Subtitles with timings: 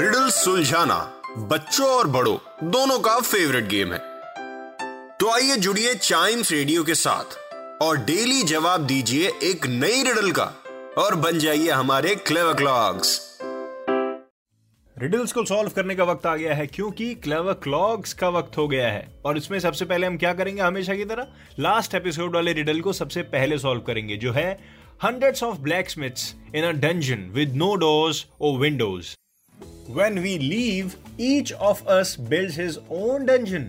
[0.00, 0.96] Riddle सुलझाना
[1.38, 2.36] बच्चों और बड़ों,
[2.70, 3.98] दोनों का फेवरेट गेम है।
[5.20, 7.36] तो आइए जुड़िए चाइम्स रेडियो के साथ
[7.82, 10.44] और डेली जवाब दीजिए एक नई रिडल का
[10.98, 13.18] और बन जाइए हमारे क्लेवर क्लॉक्स
[14.96, 18.68] रिडल्स को सॉल्व करने का वक्त आ गया है क्योंकि क्लेवर क्लॉक्स का वक्त हो
[18.68, 21.26] गया है। और इसमें सबसे पहले हम क्या करेंगे हमेशा की तरह?
[21.58, 24.52] लास्ट एपिसोड वाले रिडल को सबसे पहले सॉल्व करेंगे, जो है
[25.04, 25.58] hundreds of
[25.90, 29.16] blacksmiths in a dungeon with no doors और windows
[29.96, 33.62] When we leave, each of us builds his own dungeon.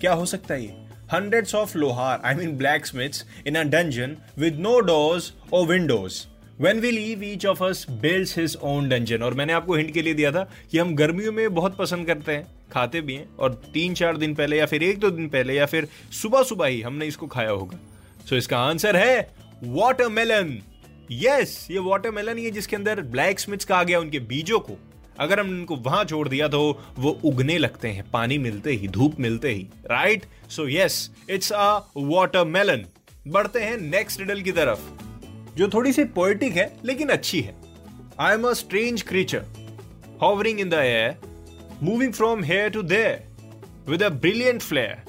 [0.00, 1.52] क्या हो सकता है ये?
[1.54, 2.52] ऑफ़ लोहार I mean
[2.86, 6.26] blacksmiths in a dungeon with no doors और windows
[6.60, 10.02] when we leave each of us builds his own dungeon और मैंने आपको हिंट के
[10.02, 13.62] लिए दिया था कि हम गर्मियों में बहुत पसंद करते हैं खाते भी हैं और
[13.74, 15.88] तीन चार दिन पहले या फिर एक दो दिन पहले या फिर
[16.22, 20.58] सुबह सुबह ही हमने इसको खाया होगा। सो so, इसका आंसर है वाटरमेलन
[21.10, 24.78] यस ये वाटरमेलन ये जिसके अंदर ब्लैक स्मिथ्स कहा गया उनके बीजों को।
[25.20, 26.60] अगर हम इनको वहाँ छोड़ दिया तो
[26.98, 31.78] वो उगने लगते हैं, पानी मिलते ही, धूप मिलते ही right so yes it's a
[31.96, 32.84] water melon
[33.28, 34.78] बढ़ते हैं नेक्स्ट रिडल की तरफ़,
[35.56, 37.54] जो थोड़ी सी पोइटिक है, लेकिन अच्छी है।
[38.20, 39.44] I am a strange creature
[40.22, 41.16] hovering in the air
[41.82, 43.22] moving from here to there
[43.88, 45.02] with a brilliant flare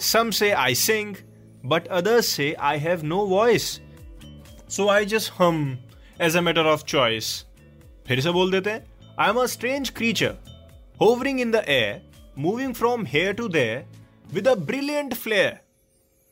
[0.00, 1.14] some say I sing
[1.64, 3.80] but others say I have no voice
[4.68, 5.78] so I just hum
[6.20, 7.44] as a matter of choice
[8.08, 10.34] फिर से बोल देते हैं I am a strange creature
[11.00, 12.00] hovering in the air
[12.38, 13.84] moving from here to there
[14.34, 15.58] with a brilliant flare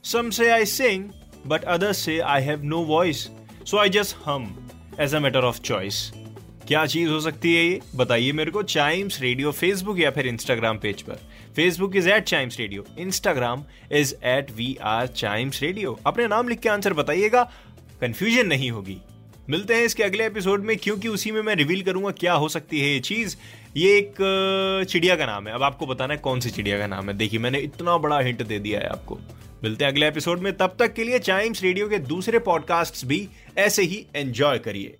[0.04, 1.10] some say I sing
[1.46, 3.28] but others say I have no voice
[3.64, 6.12] so I just hum as a matter of choice
[6.66, 7.80] क्या चीज़ हो सकती है ये?
[7.96, 11.14] बताइए मेरे को Chimes radio Facebook या फिर इंस्टाग्राम पेज पर।
[11.56, 16.60] Facebook is at Chimes radio Instagram is at we are Chimes radio अपने नाम लिख
[16.60, 17.42] के आंसर बताइएगा।
[18.00, 18.98] कंफ्यूजन नहीं होगी।
[19.50, 22.80] मिलते हैं इसके अगले एपिसोड में, क्योंकि उसी में मैं रिवील करूँगा क्या हो सकती
[22.80, 23.36] है ये चीज़।
[23.76, 27.08] ये एक चिड़िया का नाम है। अब आपको बताना है कौन सी चिड़िया का नाम
[27.08, 29.18] है। देखिए, मैंने इतना बड़ा हिंट दे दिया है आपको।
[29.62, 33.28] मिलते हैं अगले एपिसोड में। तब तक के लिए चाइम्स रेडियो के दूसरे पॉडकास्ट भी
[33.58, 34.96] ऐसे ही एंजॉय करिए।